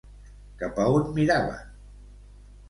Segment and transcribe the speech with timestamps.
[0.61, 1.69] Cap a on miraven?